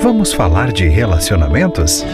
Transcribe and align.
Vamos 0.00 0.32
falar 0.32 0.70
de 0.70 0.86
relacionamentos? 0.86 2.04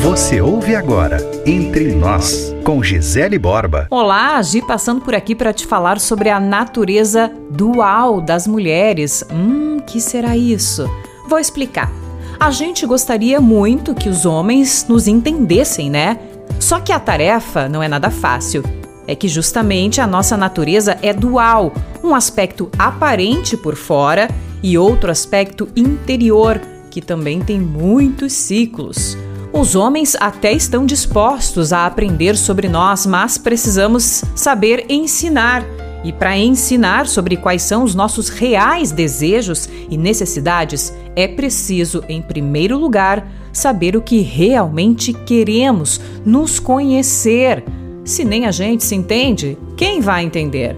Você 0.00 0.40
ouve 0.40 0.76
agora 0.76 1.18
Entre 1.44 1.92
Nós, 1.92 2.54
com 2.62 2.82
Gisele 2.84 3.36
Borba. 3.36 3.88
Olá, 3.90 4.40
Gi 4.40 4.62
passando 4.62 5.00
por 5.00 5.12
aqui 5.12 5.34
para 5.34 5.52
te 5.52 5.66
falar 5.66 5.98
sobre 5.98 6.30
a 6.30 6.38
natureza 6.38 7.32
dual 7.50 8.20
das 8.20 8.46
mulheres. 8.46 9.24
Hum, 9.32 9.78
que 9.84 10.00
será 10.00 10.36
isso? 10.36 10.88
Vou 11.28 11.40
explicar. 11.40 11.90
A 12.38 12.52
gente 12.52 12.86
gostaria 12.86 13.40
muito 13.40 13.94
que 13.94 14.08
os 14.08 14.24
homens 14.24 14.86
nos 14.88 15.08
entendessem, 15.08 15.90
né? 15.90 16.18
Só 16.60 16.78
que 16.78 16.92
a 16.92 17.00
tarefa 17.00 17.68
não 17.68 17.82
é 17.82 17.88
nada 17.88 18.10
fácil. 18.10 18.62
É 19.06 19.16
que 19.16 19.26
justamente 19.26 20.00
a 20.00 20.06
nossa 20.06 20.36
natureza 20.36 20.96
é 21.02 21.12
dual, 21.12 21.72
um 22.02 22.14
aspecto 22.14 22.70
aparente 22.78 23.56
por 23.56 23.74
fora 23.74 24.28
e 24.62 24.78
outro 24.78 25.10
aspecto 25.10 25.68
interior, 25.76 26.60
que 26.94 27.02
também 27.02 27.40
tem 27.40 27.60
muitos 27.60 28.32
ciclos. 28.32 29.18
Os 29.52 29.74
homens 29.74 30.14
até 30.20 30.52
estão 30.52 30.86
dispostos 30.86 31.72
a 31.72 31.86
aprender 31.86 32.36
sobre 32.36 32.68
nós, 32.68 33.04
mas 33.04 33.36
precisamos 33.36 34.22
saber 34.36 34.86
ensinar. 34.88 35.64
E 36.04 36.12
para 36.12 36.38
ensinar 36.38 37.08
sobre 37.08 37.36
quais 37.36 37.62
são 37.62 37.82
os 37.82 37.96
nossos 37.96 38.28
reais 38.28 38.92
desejos 38.92 39.68
e 39.90 39.96
necessidades, 39.96 40.94
é 41.16 41.26
preciso, 41.26 42.04
em 42.08 42.22
primeiro 42.22 42.78
lugar, 42.78 43.26
saber 43.52 43.96
o 43.96 44.02
que 44.02 44.20
realmente 44.20 45.12
queremos, 45.12 46.00
nos 46.24 46.60
conhecer. 46.60 47.64
Se 48.04 48.24
nem 48.24 48.46
a 48.46 48.52
gente 48.52 48.84
se 48.84 48.94
entende, 48.94 49.58
quem 49.76 50.00
vai 50.00 50.22
entender? 50.22 50.76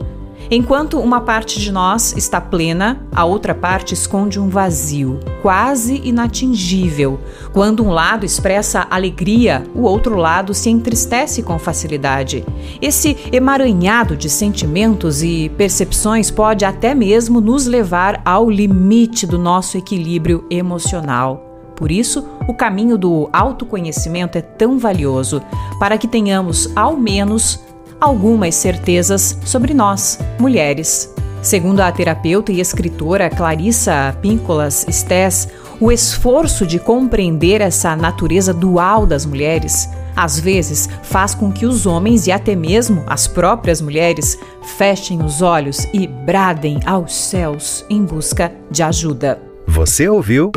Enquanto 0.50 1.00
uma 1.00 1.20
parte 1.20 1.58
de 1.58 1.72
nós 1.72 2.14
está 2.16 2.40
plena, 2.40 3.00
a 3.12 3.24
outra 3.24 3.54
parte 3.54 3.94
esconde 3.94 4.38
um 4.38 4.48
vazio, 4.48 5.18
quase 5.42 6.00
inatingível. 6.04 7.18
Quando 7.52 7.84
um 7.84 7.90
lado 7.90 8.24
expressa 8.24 8.86
alegria, 8.88 9.64
o 9.74 9.82
outro 9.82 10.16
lado 10.16 10.54
se 10.54 10.70
entristece 10.70 11.42
com 11.42 11.58
facilidade. 11.58 12.44
Esse 12.80 13.16
emaranhado 13.32 14.16
de 14.16 14.30
sentimentos 14.30 15.22
e 15.22 15.48
percepções 15.56 16.30
pode 16.30 16.64
até 16.64 16.94
mesmo 16.94 17.40
nos 17.40 17.66
levar 17.66 18.22
ao 18.24 18.48
limite 18.48 19.26
do 19.26 19.38
nosso 19.38 19.76
equilíbrio 19.76 20.46
emocional. 20.48 21.42
Por 21.74 21.90
isso, 21.90 22.26
o 22.48 22.54
caminho 22.54 22.96
do 22.96 23.28
autoconhecimento 23.32 24.38
é 24.38 24.40
tão 24.40 24.78
valioso, 24.78 25.42
para 25.78 25.98
que 25.98 26.08
tenhamos, 26.08 26.70
ao 26.74 26.96
menos, 26.96 27.60
algumas 28.00 28.54
certezas 28.54 29.38
sobre 29.44 29.74
nós, 29.74 30.18
mulheres. 30.38 31.12
Segundo 31.42 31.80
a 31.80 31.92
terapeuta 31.92 32.50
e 32.50 32.60
escritora 32.60 33.30
Clarissa 33.30 34.16
Píncolas 34.20 34.86
Stess, 34.90 35.48
o 35.80 35.92
esforço 35.92 36.66
de 36.66 36.78
compreender 36.78 37.60
essa 37.60 37.94
natureza 37.94 38.52
dual 38.52 39.06
das 39.06 39.24
mulheres 39.26 39.88
às 40.16 40.40
vezes 40.40 40.88
faz 41.02 41.34
com 41.34 41.52
que 41.52 41.66
os 41.66 41.84
homens 41.84 42.26
e 42.26 42.32
até 42.32 42.56
mesmo 42.56 43.04
as 43.06 43.28
próprias 43.28 43.82
mulheres 43.82 44.38
fechem 44.78 45.22
os 45.22 45.42
olhos 45.42 45.86
e 45.92 46.06
bradem 46.06 46.80
aos 46.86 47.14
céus 47.14 47.84
em 47.90 48.02
busca 48.02 48.50
de 48.70 48.82
ajuda. 48.82 49.38
Você 49.68 50.08
ouviu 50.08 50.50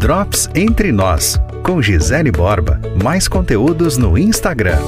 Drops 0.00 0.48
Entre 0.54 0.90
Nós, 0.90 1.38
com 1.62 1.82
Gisele 1.82 2.32
Borba. 2.32 2.80
Mais 3.02 3.28
conteúdos 3.28 3.98
no 3.98 4.16
Instagram 4.16 4.78